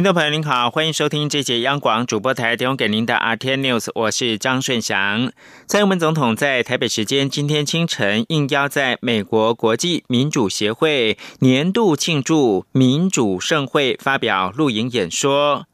[0.00, 5.30] 听众朋友您好，欢迎收听这节央广主播台提供给您的 RT News，我是张顺祥。
[5.66, 15.66] 蔡英文总统在台北时间今天清晨应邀在美国国际民主协会年度庆祝民主盛会发表录影演说。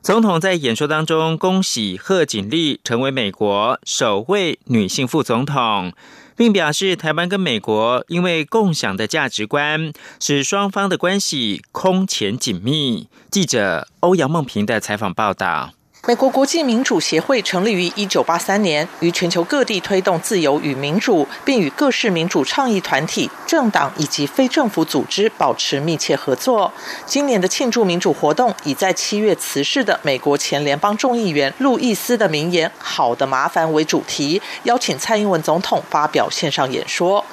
[0.00, 5.92] 总统在演说当中恭喜贺锦丽成为美国首位女性副总统。
[6.36, 13.08] 并表示，台湾跟美国因为共享的价值观，使双方的关系空前紧密。
[13.30, 15.72] 记者欧阳梦平的采访报道。
[16.04, 26.72] 美国国际民主协会成立于一九八三年，于全球各地推动自由与民主，并与各式民主倡议团体、政党以及非政府组织保持密切合作。
[27.06, 37.24] 今年的庆祝民主活动以在七月辞世的美国前联邦众议员路易斯的名言“好的麻烦”为主题，邀请蔡英文总统发表线上演说。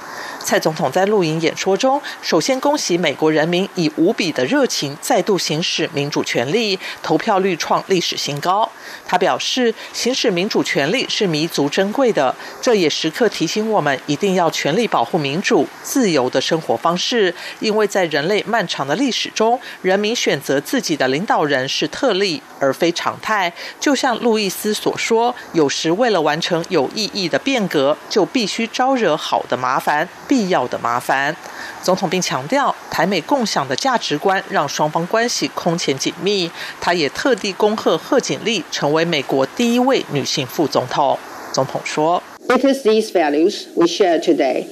[0.43, 8.69] 蔡总统在录影演说中，首先恭喜美国人民以无比的热情再度行使民主权利，投票率创历史新高。
[9.05, 23.53] 他表示，行使民主权利是弥足珍贵的，这也时刻提醒我们一定要全力保护民主自由的生活方式，因为在人类漫长的历史中，人民选择自己的领导人是特例而非常态。
[23.79, 30.07] 就像路易斯所说，有时为了完成有意义的变革，就必须招惹好的麻烦。
[30.28, 31.34] 必要的麻烦，
[31.82, 36.50] 总统并强调，台美共享的价值观让双方关系空前紧密。
[36.80, 41.18] 他也特地恭贺贺锦丽成为美国第一位女性副总统。
[41.52, 44.66] 总统说：“It is these values we share today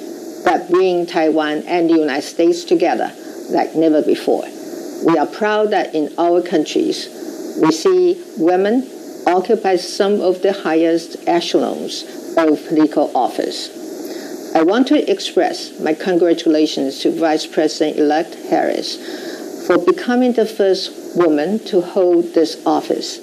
[0.44, 3.11] that bring Taiwan and the United States together
[3.50, 4.44] like never before.
[5.05, 7.08] We are proud that in our countries,
[7.61, 8.84] we see women
[9.25, 12.05] occupy some of the highest echelons
[12.36, 13.75] of political office.”
[14.58, 18.97] I want to express my congratulations to Vice President-elect Harris
[19.68, 23.19] for becoming the first woman to hold this office.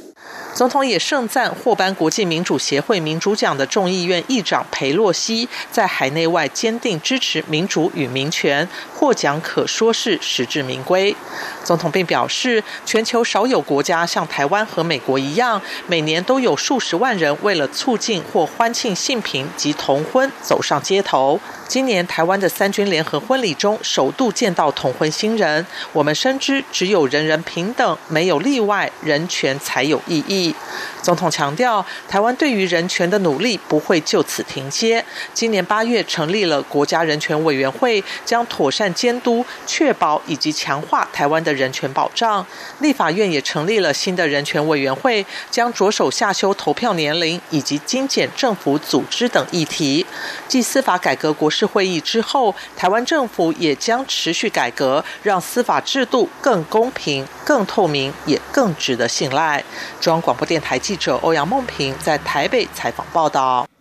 [0.54, 11.16] 总统也盛赞获颁国际民主协会民主奖的众议院议长裴洛西在海内外坚定支持民主与民权，获奖可说是实至名归。
[11.64, 21.40] 总统并表示，全球少有国家像台湾和美国一样，每年都有数十万人为了促进或欢庆性平及同婚走上街头。
[21.66, 25.66] 今年台湾的三军联合婚礼中，首度见到同婚新人。
[25.92, 30.54] 我们深知，只有人人平等，没有例外，人权才有意义。
[31.02, 35.02] 总统强调，台湾对于人权的努力不会就此停歇。
[35.32, 42.46] 今年八月成立了国家人权委员会，将妥善监督、确保以及强化台湾的人权保障。
[42.80, 50.04] 立法院也成立了新的人权委员会，将着手下修投票年龄以及精简政府组织等议题。
[50.46, 59.64] 继司法改革国事会议之后，台湾政府也将持续改革，让司法制度更公平、更透明，也更值得信赖。
[59.98, 60.34] 中央广。
[60.34, 63.73] 播电台记者欧阳梦平在台北采访报道。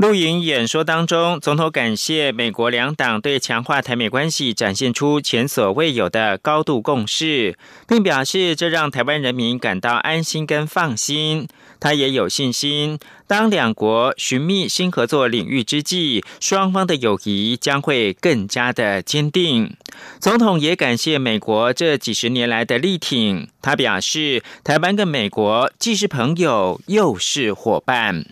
[0.00, 11.46] 录影演说当中，总统感谢美国两党对强化台美关系展现出前所未有的高度共识，并表示这让台湾人民感到安心跟放心。
[11.78, 19.76] 他也有信心，当两国寻觅新合作领域之际，双方的友谊将会更加的坚定。
[20.18, 28.24] 总统也感谢美国这几十年来的力挺，他表示，台湾跟美国既是朋友又是伙伴。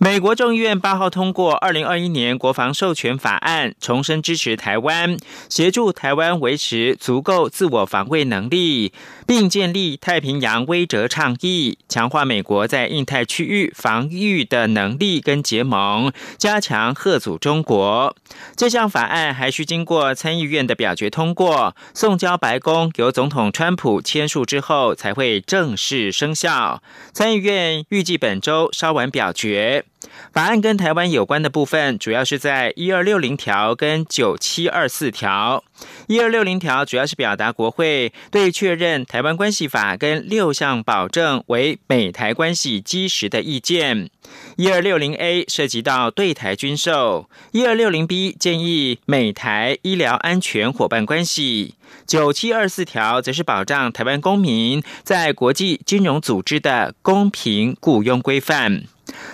[0.00, 5.16] 美国众议院八号通过《二零二一年国防授权法案》，重申支持台湾，
[5.48, 8.92] 协助台湾维持足够自我防卫能力，
[9.26, 18.14] 并建立太平洋威慑倡议，强化美国在印太区域防御的能力跟结盟，加强贺阻中国。
[18.54, 26.80] 这项法案还需经过参议院的表决通过，送交白宫，由总统川普签署之后才会正式生效。
[27.12, 29.84] 参议院预计本周稍晚表决。
[30.32, 35.64] 法案跟台湾有关的部分，主要是在一二六零条跟九七二四条。
[36.08, 44.10] 一二六零条主要是表达国会对确认台湾关系法跟六项保证为美台关系基石的意见。
[44.56, 47.30] 一二六零 A 涉及到对台军售。
[47.52, 51.74] 一二六零 B 建议美台医疗安全伙伴关系。
[52.06, 58.84] 九七二四条则是保障台湾公民在国际金融组织的公平雇佣规范。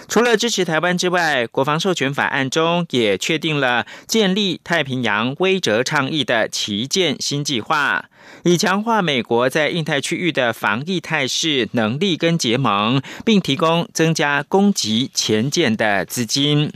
[0.08, 8.06] 除了支持台湾之外，国防授权法案中也确定了建立太平洋威慑倡议的旗舰新计划。
[8.44, 16.72] 以强化美国在印太区域的防疫态势、能力跟结盟，并提供增加攻击前舰的资金。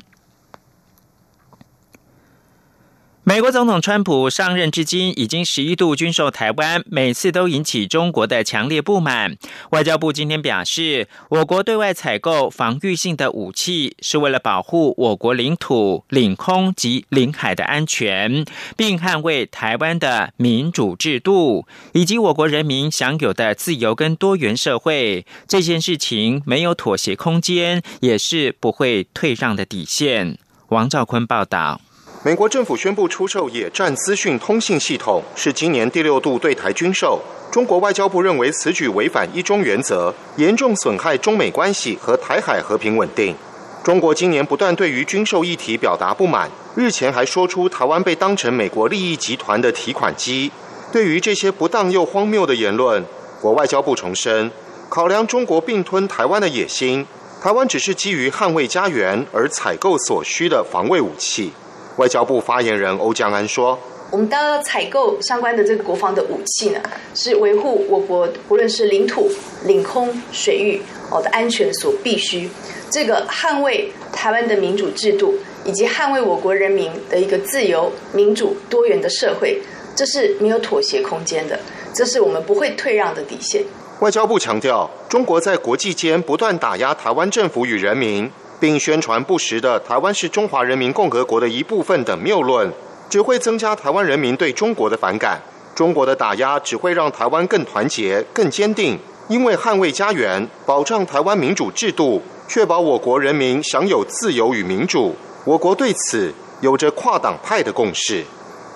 [3.29, 9.37] 美国总统川普上任至今已经十一度军售台湾，每次都引起中国的强烈不满。
[9.69, 18.47] 外交部今天表示，我国对外采购防御性的武器，是为了保护我国领土、领空及领海的安全，
[18.79, 25.27] 并捍卫台湾的民主制度以及我国人民享有的自由跟多元社会。
[25.47, 30.39] 这件事情没有妥协空间，也是不会退让的底线。
[30.69, 31.83] 王兆坤报道。
[32.25, 37.23] 美国政府宣布出售野战资讯通信系统，是今年第六度对台军售。
[37.49, 43.37] 中国外交部认为此举违反一中原则，严重损害中美关系和台海和平稳定。
[43.85, 50.51] 中国今年不断对于军售议题表达不满，日前还说出台湾被当成美国利益集团的提款机。
[50.91, 53.05] 对于这些不当又荒谬的言论，
[53.41, 54.51] 国外交部重申，
[54.89, 57.07] 考量中国并吞台湾的野心，
[57.41, 61.53] 台湾只是基于捍卫家园而采购所需的防卫武器。
[61.99, 63.77] 外交部发言人欧江安说
[64.13, 66.81] ：“我们当要采购相关的这个国防的武器呢，
[67.13, 69.29] 是维护我国无论是领土、
[69.65, 70.81] 领空、水域
[71.11, 72.49] 哦的安全所必须。
[72.89, 75.35] 这个捍卫台湾的民主制度，
[75.65, 79.61] 以及捍卫我国人民的一个自由、民主、多元的社会，
[79.97, 81.59] 这是没有妥协空间的，
[81.93, 83.65] 这是我们不会退让的底线。”
[83.99, 88.31] 外交部强调，中国在国际间不断打压台湾政府与人民。
[88.61, 92.73] 并宣传不实的“台湾是中华人民共和国的一部分”等谬论，
[93.09, 95.41] 只会增加台湾人民对中国的反感。
[95.75, 105.15] 中国的打压只会让台湾更团结、更坚定，因为捍卫家园、保障台湾民主制度、确保我国人民享有自由与民主，
[105.45, 108.25] 我国对此有着跨党派的共识。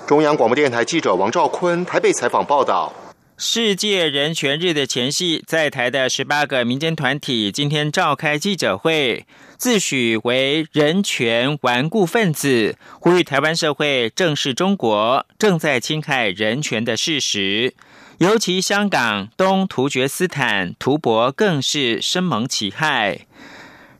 [0.06, 2.93] 中央广播电台记者王兆坤台北采访报道。
[3.38, 9.26] 世界人权日的前夕，在台的十八个民间团体今天召开记者会，
[9.62, 17.72] 自诩为人权顽固分子，呼吁台湾社会正视中国正在侵害人权的事实，
[18.18, 23.20] 尤其香港东突厥斯坦图博更是深蒙其害。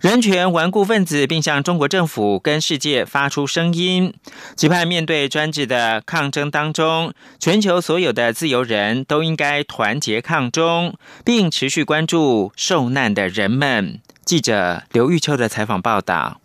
[0.03, 4.13] 人权顽固分子，并向中国政府跟世界发出声音，
[4.57, 14.01] 期盼面对专制的抗争当中，全球所有的自由人都应该团结抗中，并持续关注受难的人们。
[14.25, 16.42] 记者刘玉秋的采访报道。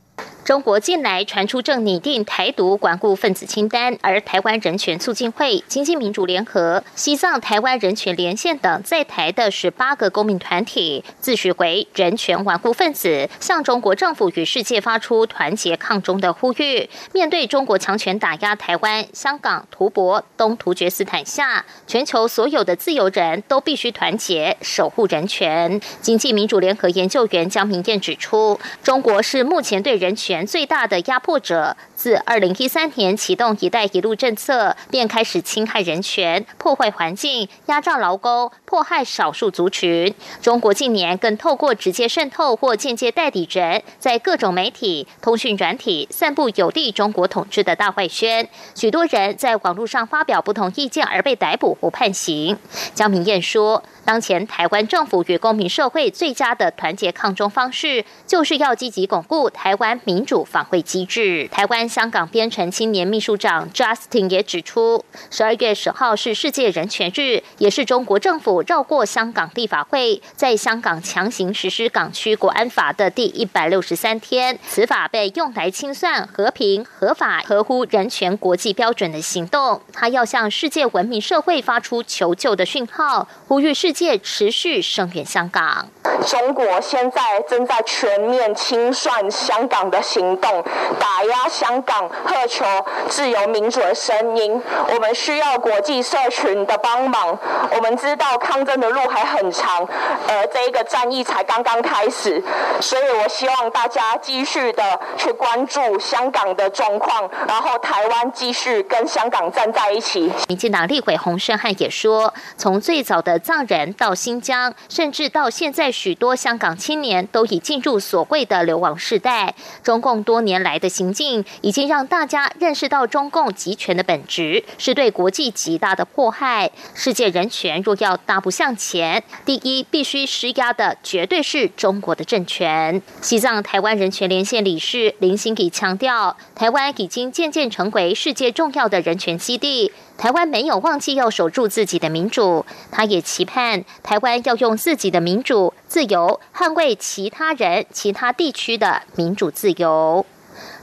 [0.47, 16.89] 中国近来传出正拟定台独顽固分子清单，而台湾人权促进会、经济民主联合、西藏台湾人权连线等在台的十八个公民团体，自诩为人权顽固分子，向中国政府与世界发出团结抗中的呼吁。
[17.11, 25.81] 面对中国强权打压台湾、香港、图博、东突厥斯坦下，全球所有的自由人都必须团结守护人权。
[25.99, 30.36] 经济民主联合研究员江明燕指出，中国是目前对人权。
[30.45, 40.13] 最大的压迫者，自二零一三年启动“一带一路”政策，便开始侵害人权、破坏环境、压榨劳工、迫害少数族群。
[40.41, 48.47] 中国近年更透过直接渗透或间接代理人，在各种媒体、通讯软体散布有利中国统治的大外宣。
[48.75, 52.57] 许多人在网络上发表不同意见而被逮捕或判刑。
[52.93, 53.83] 江明燕说。
[54.05, 61.49] 当前台湾政府与公民社会最佳的团结抗中方式，就是要积极巩固台湾民主防卫机制。
[61.51, 74.59] 台湾香港编程青年秘书长 Justin 也指出，十二月十号是世界人权日，也是中国政府绕过香港立法会，在香港强行实施港区国安法的第一百六十三天。
[74.69, 79.81] 此法被用来清算和平、合法、合乎人权国际标准的行动。
[79.91, 83.97] 他要向世界文明社会发出求救的讯号，呼吁世。
[83.97, 85.89] 界持续声援香港。
[86.27, 90.63] 中国现在正在全面清算香港的行动，
[90.99, 92.65] 打压香港，渴求
[93.07, 94.59] 自由民主的声音。
[94.91, 97.37] 我们需要国际社群的帮忙。
[97.71, 99.87] 我们知道抗争的路还很长，
[100.27, 102.43] 呃，这一个战役才刚刚开始。
[102.81, 110.31] 所以我希望大家继续的去关注香港的状况，然后台湾继续跟香港站在一起。
[110.47, 113.93] 民进党立委洪胜汉也说，从最早的藏人。
[113.93, 119.55] 到新疆，甚至到现在，许多香港青年都已进入所谓的流亡世代。
[119.83, 126.69] 中中共多年来的行径，已经让大家认识到中共集权的本质是对国际极大的迫害。
[126.93, 133.01] 世界人权若要大步向前，第一必须施压的绝对是中国的政权。
[133.21, 139.91] 西藏台湾人权连线理事林兴给强调，台湾已经渐渐成为世界重要的人权基地。
[140.17, 150.25] 台湾没有忘记要守住自己的民主，他也期盼台湾要用自己的民主自由捍卫其他人、其他地区的民主自由。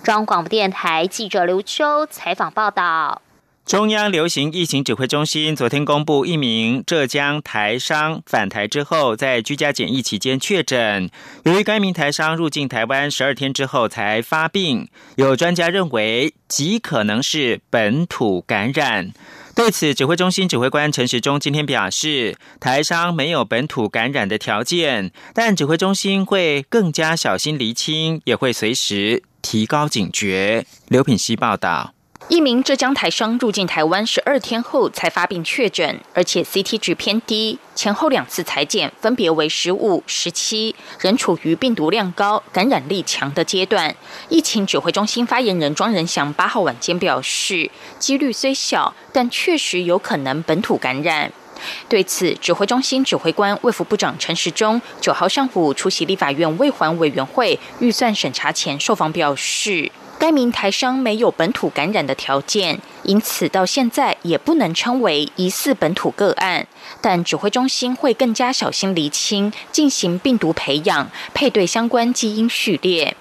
[0.05, 3.24] 中央广播电台记者刘秋采访报道。
[3.67, 11.11] 中央流行疫情指挥中心昨天公布，一名浙江台商返台之后，在居家检疫期间确诊。
[11.45, 19.15] 由于该名台商入境台湾十二天之后才发病，有专家认为极可能是本土感染。
[19.55, 30.67] 对此，指挥中心指挥官陈时中今天表示，台商没有本土感染的条件，但指挥中心会更加小心厘清，也会随时提高警觉。
[30.89, 31.94] 刘品希报道。
[32.29, 43.95] 一名浙江台商入境台湾十二天后才发病确诊，而且 CT 值偏低，前后两次裁剪分别为十五、十七，仍处于病毒量高、感染力强的阶段。
[44.31, 51.31] 疫情指挥中心发言人庄仁祥八号晚间表示，几率虽小，但确实有可能本土感染。
[51.91, 59.93] 对此，指挥中心指挥官卫福部长陈时中九号上午出席立法院卫环委员会预算审查前受访表示。
[60.19, 66.67] 该名台商没有本土感染的条件，因此到现在也不能称为疑似本土个案。
[67.01, 73.17] 但指挥中心会更加小心厘清，进行病毒培养，配对相关基因序列。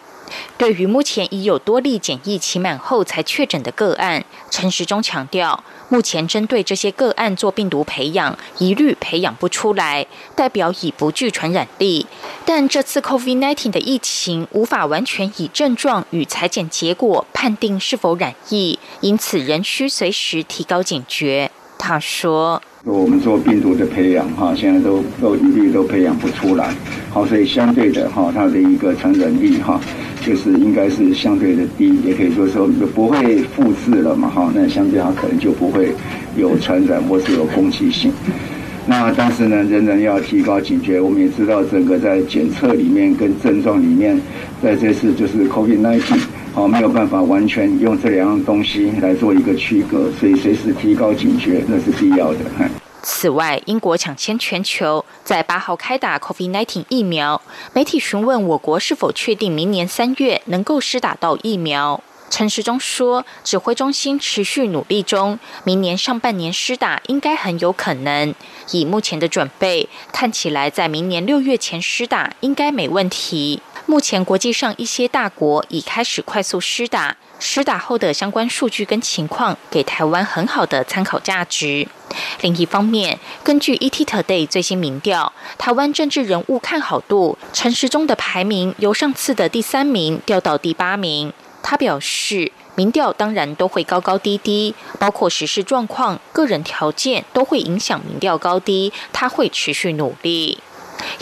[0.58, 5.64] 对于目前已有多例检疫期满后才确诊的个案，陈时中强调。
[5.90, 12.08] 目前针对这些个案做病毒培养，一律培养不出来，代表已不具传染力。
[12.46, 21.52] 但这次 COVID-19 的疫情无法完全以症状与裁剪结果判定是否染疫，因此仍需随时提高警觉。
[21.78, 22.62] 他说。
[22.86, 26.76] 我们做病毒的培养，哈，现在都都一律都培养不出来，
[27.10, 29.80] 好，所以相对的，哈，它的一个传染力，哈，
[30.22, 35.96] 就是应该是相对的低，也可以说说不会复制了嘛，哈，那相对它可能就不会
[36.36, 38.12] 有传染或是有攻击性。
[38.86, 41.00] 那但是呢，仍然要提高警觉。
[41.00, 44.20] 我们也知道，整个在检测里面跟症状里面，
[44.62, 46.20] 在这次就是 COVID-19。
[46.54, 52.40] 好，没有办法完全用这两样东西来做一个区隔，所以随时提高警觉，那是必要的。
[53.02, 57.42] 此外，英国抢先全球，在八号开打 COVID-19 疫苗。
[57.74, 62.00] 媒体询问我国是否确定明年三月能够施打到疫苗。
[62.30, 68.34] 陈时中说，指挥中心持续努力中，明年上半年施打应该很有可能。
[68.72, 73.60] 以目前的准备，看起来在明年六月前施打应该没问题。
[73.86, 81.88] 目前国际上一些大国已开始快速施打，施打后的相关数据跟情况，给台湾很好的参考价值。
[82.42, 91.34] 另一方面，根据 ET Today 最新民调，台湾政治人物看好度，陈时中的排名由上次的第三名掉到第八名。
[91.62, 98.92] 他表示，民调当然都会高高低低，包括实施状况、个人条件都会影响民调高低。
[99.12, 100.60] 他会持续努力。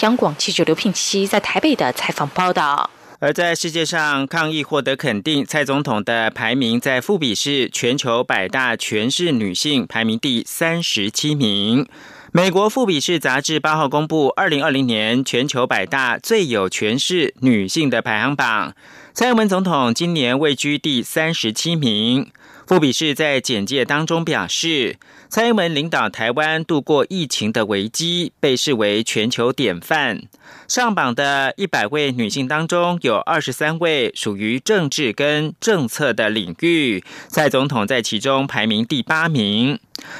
[0.02, 2.90] 央广记者刘聘熙在台北的采访报道。
[3.20, 11.88] 而在世界上抗疫获得肯定，蔡总统的排名在富比士全球百大全市女性排名第三十七名。
[12.32, 18.74] 美国富比士杂志八号公布二零二零年全球百大最有权势女性的排行榜。
[19.14, 22.32] 蔡英文总统今年位居第三十七名。
[22.72, 24.96] 富比士在简介当中表示，
[25.28, 30.22] 蔡英文领导台湾度过疫情的危机，被视为全球典范。
[30.70, 39.78] 上榜的一百位女性当中，有二十三位属于政治跟政策的领域，蔡总统在其中排名第八名。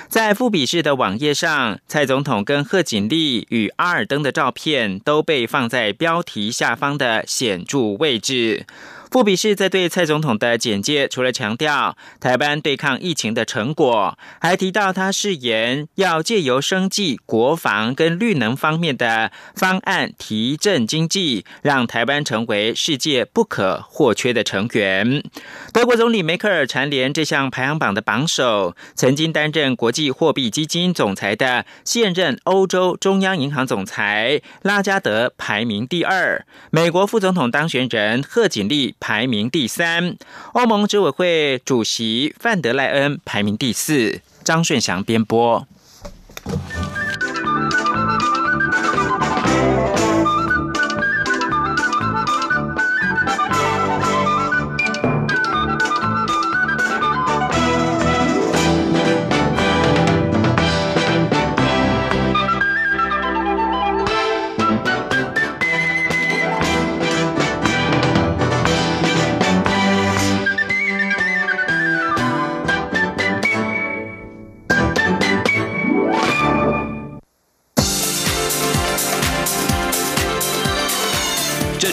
[0.10, 8.66] 在富比士的网页上，蔡总统跟贺锦丽与阿尔登的照片都被放在标题下方的显著位置。
[9.12, 25.22] 富比士在对蔡总统的简介，除了强调台湾对抗疫情的成果，还提到他誓言要借由生计、国防跟绿能方面的方案提振经济，让台湾成为世界不可或缺的成员。
[25.74, 38.96] 德国总理梅克尔蝉联这项排行榜的榜首，曾经担任国际货币基金总裁的现任欧洲中央银行总裁拉加德排名第二，美国副总统当选人贺锦丽。
[39.02, 40.16] 排名第三，
[40.54, 44.22] 欧盟执委会主席范德赖恩排名第四。
[44.44, 45.68] 张顺祥编播。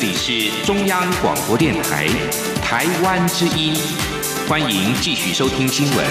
[0.00, 2.06] 这里是中央广播电台
[2.62, 3.74] 台湾之音，
[4.48, 6.06] 欢迎继续收听新闻。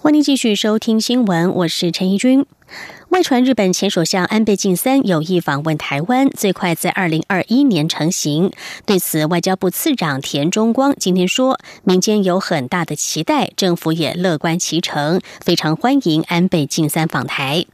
[0.00, 2.44] 欢迎继续收听新闻，我是陈怡君。
[3.10, 8.50] 外传日本前首相安倍晋三有意访问台湾，最快在二零二一年成行。
[8.84, 17.66] 对此，外交部次长田中光今天说，民间有很大的期待，政府也乐观其成，非常欢迎安倍晋三访台。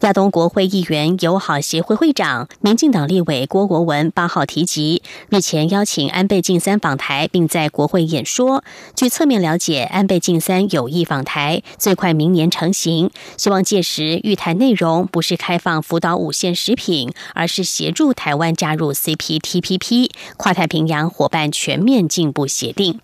[0.00, 8.64] 亚东国会议员友好协会会长、民进党立委郭国文八号提及，日前邀请安倍晋三访台，并在国会演说。
[8.94, 13.10] 据侧面了解，安倍晋三有意访台，最快明年成行。
[13.36, 23.00] 希望届时预谈内容不是开放福岛五线食品，而是协助台湾加入 CPTPP 跨太平洋伙伴全面进步协定。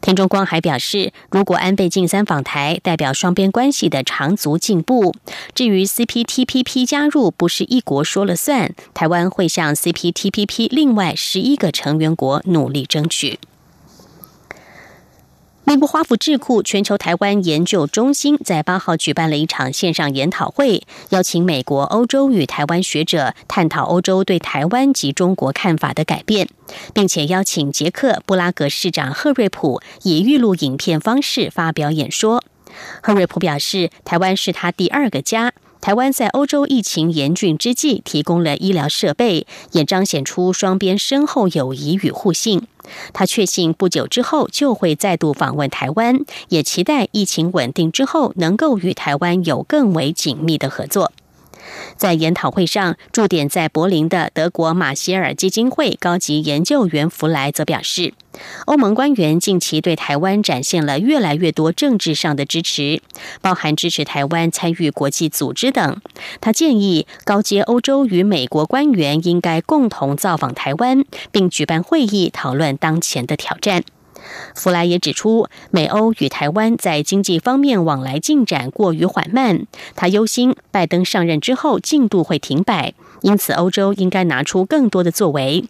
[0.00, 5.14] 田中光还表示，如果安倍晋三访台，代表双边关系的长足进步。
[5.54, 13.38] 至于 CPTPP 加入，不是一国说了算，台湾会向 CPTPP 另外十一个成员国努力争取。
[15.68, 26.48] 美国华府智库全球台湾研究中心在八号举办了一场线上研讨会，邀请美国、欧洲与台湾学者探讨欧洲对台湾及中国看法的改变，
[26.94, 32.44] 并且邀请捷克布拉格市长赫瑞普以预录影片方式发表演说。
[33.02, 35.52] 赫瑞普表示，台湾是他第二个家。
[35.86, 42.66] 台湾在欧洲疫情严峻之际提供了医疗设备，也彰显出双边深厚友谊与互信。
[43.12, 51.12] 他确信不久之后就会再度访问台湾，也期待疫情稳定之后能够与台湾有更为紧密的合作。
[51.96, 58.12] 在研讨会上，驻点在柏林的德国马歇尔基金会高级研究员弗莱则表示，
[58.66, 63.00] 欧盟官员近期对台湾展现了越来越多政治上的支持，
[63.40, 66.00] 包含支持台湾参与国际组织等。
[66.40, 73.82] 他建议高阶欧洲与美国官员应该共同造访台湾，并举办会议讨论当前的挑战。
[74.54, 79.66] 弗莱也指出，美欧与台湾在经济方面往来进展过于缓慢。
[79.94, 85.64] 他忧心拜登上任之后进度会停摆，因此欧洲应该拿出更多的作为。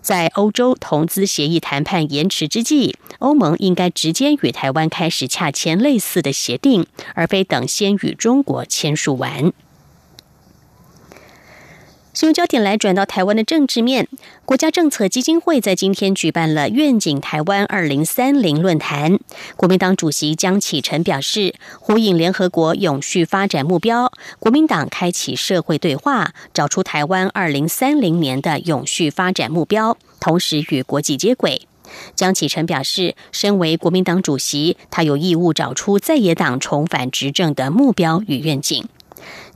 [0.00, 9.52] 在欧洲投资协议谈判延迟之际，欧盟应该直接与台湾开始洽签类似的协定，而非等先与中国签署完。
[12.20, 14.06] 新闻焦点来转到台湾的政治面，
[14.44, 19.18] 国家政策基金会在今天举办了愿景台湾二零三零论坛。
[19.56, 31.66] 国民党主席江启臣表示，呼应联合国永续发展目标，国民党开启社会对话，找出台湾二零三零年的永续发展目标，同时与国际接轨。
[32.14, 38.86] 江启臣表示，身为国民党主席，他有义务找出在野党重返执政的目标与愿景。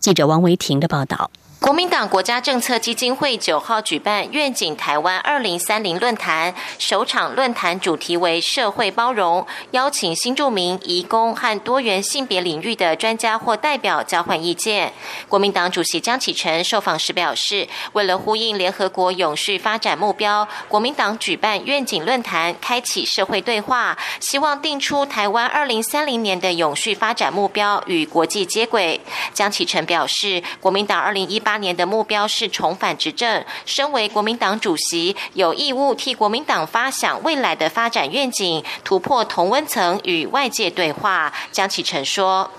[0.00, 1.30] 记者王维婷的报道。
[1.64, 14.92] 国民党国家政策基金会九号举办愿景台湾二零三零论坛，首场论坛主题为社会包容，邀请新住民、移工和多元性别领域的专家或代表交换意见。
[15.26, 29.00] 国民党主席江启臣受访时表示，为了呼应联合国永续发展目标，国民党举办愿景论坛，开启社会对话，希望定出台湾二零三零年的永续发展目标与国际接轨。
[29.32, 31.53] 江启臣表示，国民党二零一八。
[31.54, 33.44] 八年的目标是重返执政。
[33.64, 41.32] 身为国民党主席，有义务替国民党发想未来的发展愿景，突破同温层与外界对话。
[41.52, 42.50] 江启臣说：“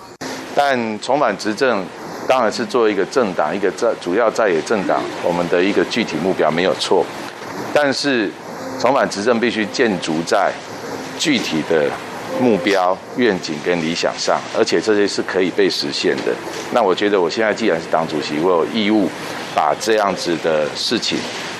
[0.56, 1.86] 但重返执政
[2.26, 7.06] 当然是作为一个政党，一个在主要在野政党，我们的一个具体目标没有错。
[7.74, 8.32] 但是
[8.80, 10.54] 重返执政必须建筑在
[11.20, 11.92] 具体的。”
[12.40, 16.34] 目标、愿景跟理想上，而且这些是可以被实现的。
[16.74, 19.10] 那我觉得，我现在既然是党主席，我有义务
[19.56, 21.18] 把这样子的事情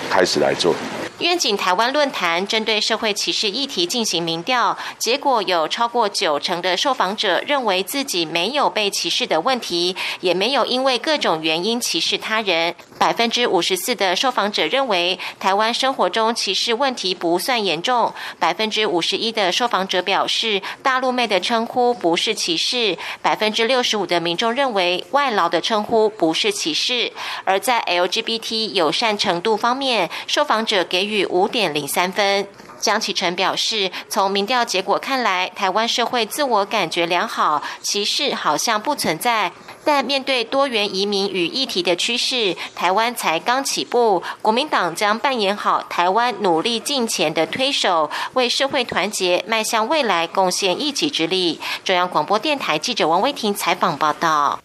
[0.10, 0.76] 开始来做。
[1.20, 12.76] 愿景台湾论坛针对社会歧视议题进行民调，结果有超过九成的受访者认为自己没有被歧视的问题，也没有因为各种原因歧视他人。
[12.98, 18.14] 百分之五十四的受访者认为台湾生活中歧视问题不算严重。
[18.40, 22.98] 百分之五十一的受访者表示大陆妹的称呼不是歧视。
[23.22, 27.12] 百分之六十五的民众认为外劳的称呼不是歧视。
[27.44, 32.48] 而在 LGBT 友善程度方面，受访者给予五点零三分。
[32.80, 39.52] 江启臣表示，从民调结果看来，台湾社会自我感觉良好，歧视好像不存在。
[39.84, 44.24] 但面对多元移民与议题的趋势，台湾才刚起步。
[44.42, 51.62] 国民党将扮演好台湾努力进前的推手，为社会团结迈向未来贡献一己之力。
[51.84, 54.60] 中央广播电台记者王威婷采访报道。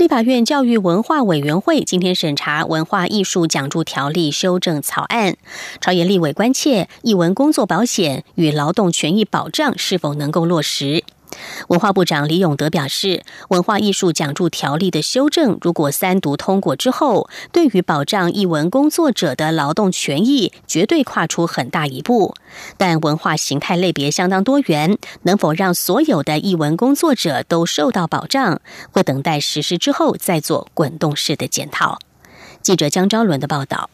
[0.00, 5.36] 立法院教育文化委员会今天审查文化艺术奖助条例修正草案，
[5.78, 11.04] 朝野立委关切艺文工作保险与劳动权益保障是否能够落实。
[11.68, 22.34] 文化部长李永德表示，文化艺术奖助条例的修正，如果三读通过之后，对于保障艺文工作者的劳动权益，绝对跨出很大一步。
[22.76, 31.98] 但文化形态类别相当多元，能否让所有的艺文工作者都受到保障，会等待实施之后再做滚动式的检讨。
[32.62, 33.90] 记者江昭伦的报道。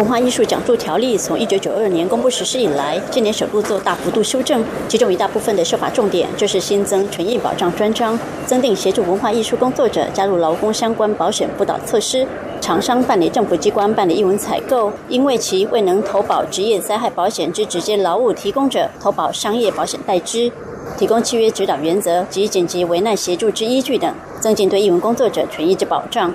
[0.00, 12.26] 文化艺术奖助条例从一九九二年公布实施以来，今年首度做大幅度修正，其中一大部分的设法重点就是新增权益保障专章，增订协助文化艺术工作者加入劳工相关保险辅导措施，
[12.62, 20.50] 厂商办理政府机关办理艺文采购，因为其未能投保职业灾害保险之直接劳务提供者，投保商业保险代之，
[20.96, 24.10] 提供契约指导原则及紧急危难协助之依据等，
[24.40, 26.32] 增进对艺文工作者权益之保障。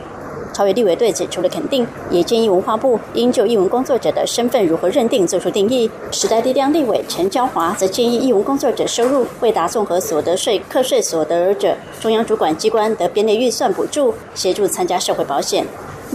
[0.55, 5.91] 超越立委对此除了肯定，也建议文化部应就译文工作者的身份如何认定做出定义。
[6.11, 15.65] 时代力量立委陈娇华则建议译文工作者收入未达综合所得税课税所得者，中央主管机关得编列预算补助，协助参加社会保险。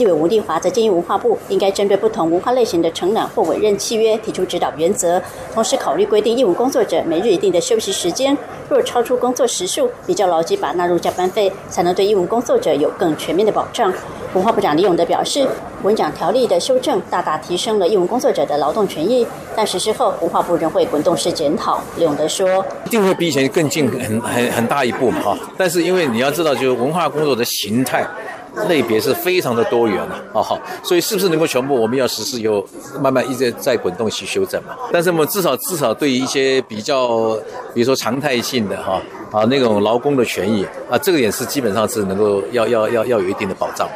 [0.00, 5.20] 立委吴立华则建议文化部应该针对不同文化类型的承揽或委任契约提出指导原则，
[5.52, 8.34] 同时考虑规定义务工作者每日一定的休息时间，
[8.70, 13.92] 若超出工作时数，比较劳基法纳入加班费，才能对义务工作者有更全面的保障。
[14.32, 15.46] 文化部长李永德表示，
[15.82, 21.78] 文奖条例的修正大大提升了义务工作者的劳动权益，但实施后文化部仍会滚动式检讨。
[21.98, 25.38] 李永德说：“一定会比以前更进很很很大一步嘛，哈！
[25.58, 28.06] 但是因为你要知道，就是文化工作的形态。”
[28.68, 32.64] 类别是非常的多元了，哦，所以是不是能够全部我们要实施，以后
[33.00, 34.76] 慢慢一直在滚动去修正嘛？
[34.92, 37.36] 但是我们至少至少对于一些比较，
[37.74, 43.88] 比如说常态性的哈啊那种劳工的权益啊，这个也是基本上是能够要要要要有一定的保障。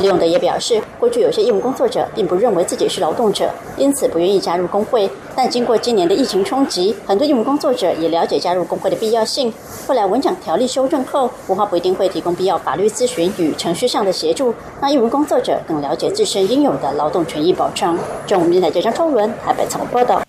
[0.00, 5.08] 李永德也表示，过去有些义务工作者并不认为自己是劳动者，因此不愿意加入工会。
[5.36, 9.52] 但经过今年的疫情冲击，很多义务工作者也了解加入工会的必要性。
[9.86, 17.96] 后来文奖条例修正后，文化部一定会提供必要法律咨询与程序上的协助，让义务工作者更了解自身应有的劳动权益保障。
[18.26, 20.22] 中午电台记者张超伦台北采访报道。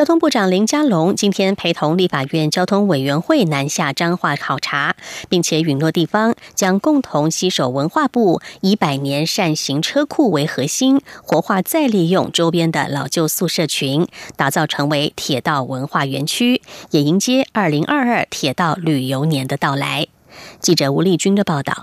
[0.00, 4.96] 交通部长林佳龙今天陪同立法院交通委员会南下彰化考察，
[5.28, 20.06] 并且允诺地方将共同携手文化部，以百年善行车库为核心，活化再利用周边的老旧宿舍群，打造成为铁道文化园区，也迎接二零二二铁道旅游年的到来。
[20.60, 21.82] 记者吴丽君的报道。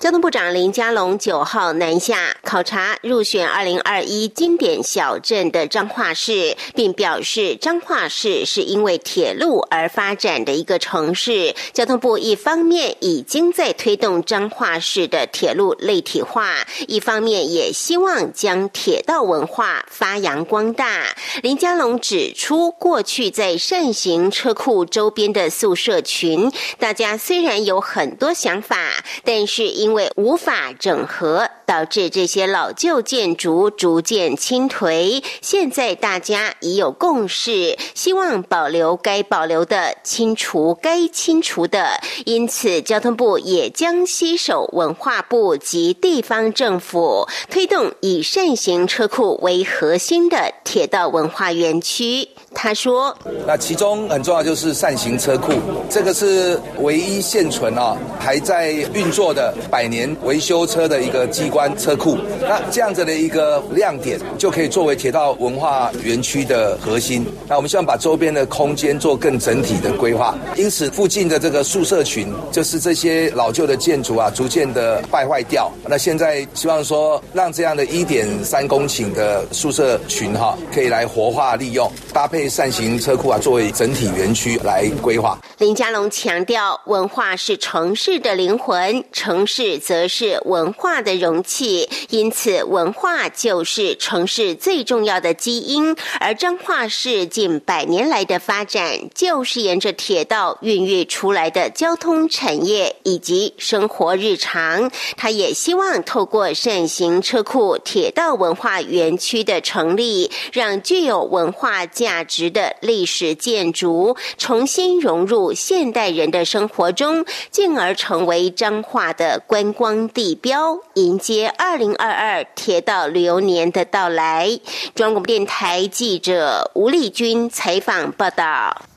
[0.00, 11.54] 交通部长林佳龙九号南下考察入选二零二一经典小镇的彰化市，并表示彰化市是因为铁路而发展的一个城市。
[11.72, 21.14] 交通部一方面已经在推动彰化市的铁路立体化，一方面也希望将铁道文化发扬光大。
[21.42, 28.76] 林佳龙指出，过去在善行车库周边的宿舍群，大家虽然有很多想法，
[29.24, 35.22] 但是因为无法整合，导致这些老旧建筑逐渐倾颓。
[35.42, 42.00] 现在大家已有共识，希望保留该保留的，清除该清除的。
[42.24, 52.30] 因此，交通部也将携手文化部及地方政府，推动以善行车库为核心的铁道文化园区。
[52.54, 53.14] 他说
[53.46, 55.52] ：“那其中很重要就是善行车库，
[55.90, 67.26] 这个是唯一现存啊还在运作的。”百年维修车的一个机关车库，那这样子的一个亮点，就可以作为铁道文化园区的核心。
[67.48, 75.70] 那我们希望把周边的空间做更整体的规划，因此附近的这个宿舍群，就是这些老旧的建筑啊，逐渐的败坏掉。
[75.88, 85.38] 那现在希望说，让这样的一点三公顷的宿舍群哈，可以来活化利用，搭配扇形车库啊，作为整体园区来规划。
[85.58, 89.64] 林佳龙强调，文化是城市的灵魂，城市。
[89.84, 95.94] 则是文化的容器，因此文化就是城市最重要的基因。
[96.18, 104.90] 而彰化市近百年来的发展，就是沿着铁道孕育出来的交通产业以及生活日常。
[105.16, 119.40] 他也希望透过善行车库铁道文化园区的成立，让具有文化价值的历史建筑重新融入现代人的生活中，进而成为彰化的。
[119.46, 124.48] 观光地标，迎接二零二二铁道旅游年的到来。
[124.94, 128.93] 中央广播电台记者吴丽君采访报道。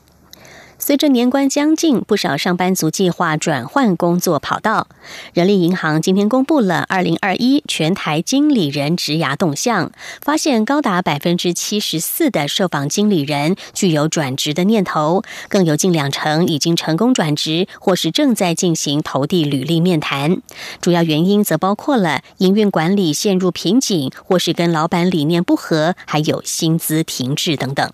[0.80, 4.86] 随着年关将近，不少上班族计划转换工作跑道。
[5.34, 9.90] 人力银行今天公布了二零二一全台经理人职涯动向，
[10.22, 20.40] 发现高达百分之七十四的受访经理人具有转职的念头，更有近两成已经成功转职，或是正在进行投递履历面谈。
[20.80, 27.90] 主要原因则包括了营运管理陷入瓶颈，或是跟老板理念不合，还有薪资停滞等等。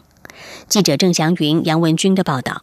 [0.68, 2.62] 记者郑祥云、杨文军的报道。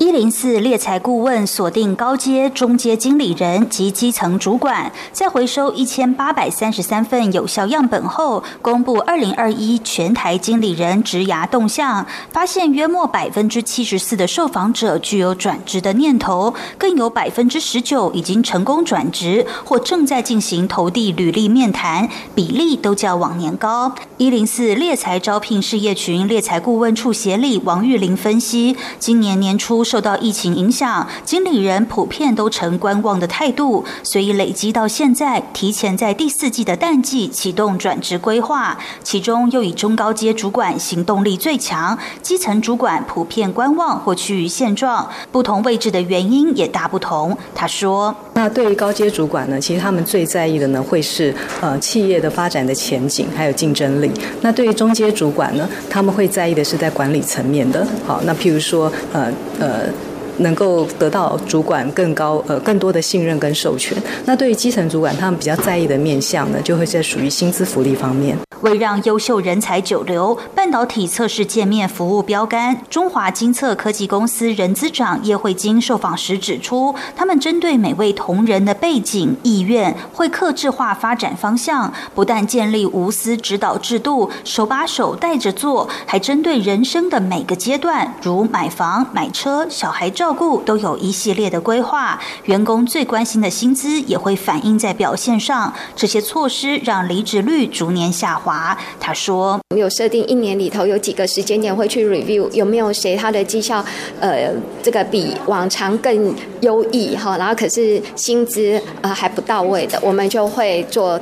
[0.00, 23.94] 一零四猎才顾问锁定高阶、中阶经理人及基层主管，在回收一千八百三十三份有效样本后，公布二零二一全台经理人职涯动向，发现约莫百分之七十四的受访者具有转职的念头，更有百分之十九已经成功转职或正在进行投递履历面谈，比例都较往年高。
[24.16, 29.83] 一零四猎才招聘事业群猎才顾问处协理王玉玲分析，今年年初。
[29.84, 38.78] 受到疫情影响，经理人普遍都呈观望的态度，所以累积到现在，提前在第四季的淡季启动转职规划。
[39.02, 45.08] 其中又以中高阶主管行动力最强，基层主管普遍观望或趋于现状。
[45.30, 47.36] 不同位置的原因也大不同。
[47.54, 54.10] 他说：“那对于高阶主管呢，其实他们最在意的呢，会是呃企业的发展的前景还有竞争力。
[54.40, 57.86] 那对于中阶主管呢，他们会在意的是在管理层面的。
[58.06, 59.92] 好，那譬如说呃呃。”呃，
[60.38, 63.96] 能够得到主管更高呃更多的信任跟授权。
[64.24, 68.36] 那对于基层主管，他们比较在意的面向呢，就会在属于薪资福利方面。
[68.62, 92.18] 为让优秀人才久留，半导体测试界面服务标杆中华金测科技公司人资长叶慧晶受访时指出，他们针对每位同仁的背景意愿，会克制化发展方向，不但建立无私指导制度，手把手带着做，还针对人生的每个阶段，如买房、买车、小孩照照顾，都有一系列的规划。
[92.44, 98.74] 员工最关心的薪资也会反映在表现上，这些措施让离职率逐年下滑。
[98.98, 103.84] 他说：“我们有设定一年里头有几个时间点会去 review，有没有谁他的绩效，
[104.18, 104.50] 呃，
[104.82, 111.20] 这个比往常更优异哈，然后可是薪资呃还不到位的，我们就会做。”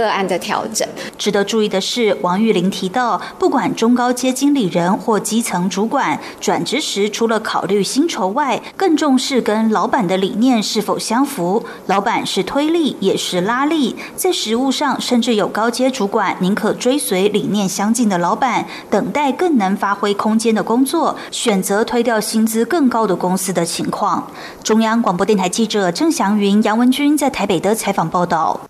[0.00, 0.88] 个案的调整。
[1.18, 11.64] 值得注意的是，王玉玲提到，不管中高阶经理人或基层主管转职时，除了考虑薪酬外，更重视跟老板的理念是否相符。
[11.86, 13.94] 老板是推力，也是拉力。
[14.16, 24.30] 在实务上，甚至有高阶主管宁可追随理念相近的老板，等待更能发挥空间的工作，选择推掉薪资更高的公司的情况。
[24.62, 28.60] 中央广播电台记者郑祥云、杨文君在台北的采访报道。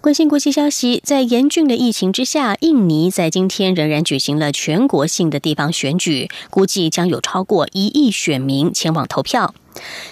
[0.00, 9.54] 关心国际消息，在严峻的疫情之下，印尼在今天仍然举行了全国性的地方选举，估计将有超过一亿选民前往投票。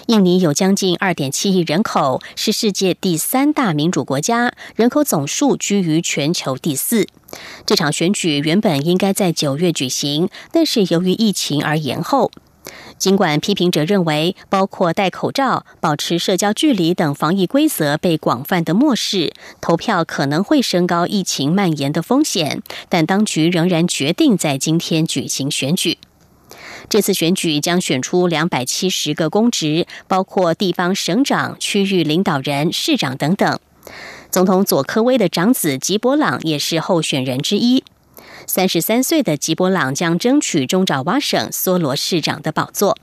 [0.05, 7.07] 印尼有将近二点七亿人口，是世界第三大民主国家，人口总数居于全球第四。
[7.65, 12.29] 这场选举原本应该在九月举行，但是由于疫情而延后。
[12.97, 25.97] 尽管批评者认为，包括戴口罩、保持社交距离等防疫规则被广泛的漠视，投票可能会升高疫情蔓延的风险，但当局仍然决定在今天举行选举。
[26.89, 33.59] 这次选举将选出两百七十个公职，包括地方省长、区域领导人、市长等等。
[34.29, 37.83] 总统佐科威的长子吉伯朗也是候选人之一。
[38.49, 42.97] 三十三岁的吉波朗将争取中爪哇省梭罗市长的宝座。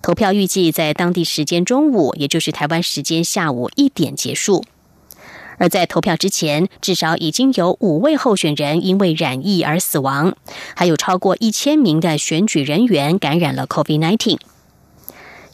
[0.00, 4.64] 投票预计在当地时间中午，也就是台湾时间下午一点结束。
[5.58, 10.34] 而在投票之前，至少已经有五位候选人因为染疫而死亡，
[10.74, 14.38] 还有超过一千名的选举人员感染了 COVID-19。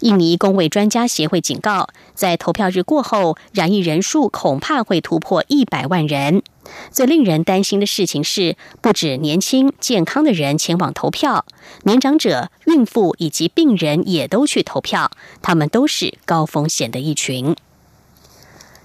[0.02, 6.44] 印尼公卫专家协会警告，在投票日过后，染疫人数恐怕会突破一百万人。
[6.90, 11.44] 最令人担心的事情是，不止年轻健康的人前往投票，
[11.84, 15.10] 年长者、孕妇以及病人也都去投票，
[15.42, 17.54] 他们都是高风险的一群。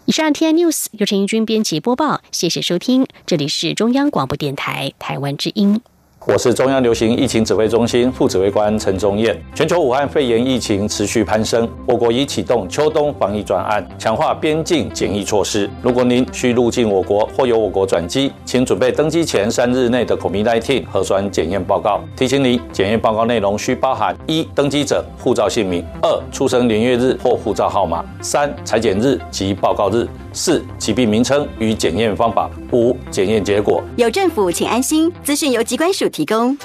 [0.05, 5.81] 以上 T N News 由陈英军编辑播报，谢谢收听，这里是中央广播电台台湾之音。
[6.27, 9.35] 我是中央流行疫情指挥中心副指挥官陈宗彦。
[9.55, 15.67] 全球武汉肺炎疫情持续攀升，我国已启动秋冬防疫专案，强化边境检疫措施。
[15.81, 21.99] 如果您需入境我国或由我国转机，请准备登机前三日内的 COVID-19 核酸检验报告。
[22.15, 33.83] 提醒您，检验报告内容需包含：一、登机者护照姓名；二、出生年月日或护照号码；三、裁剪日及报告日；四、疾病名称与检验方法；五、检验结果。
[33.95, 35.11] 有政府，请安心。
[35.23, 36.07] 资讯由机关署。
[36.11, 36.57] 提供。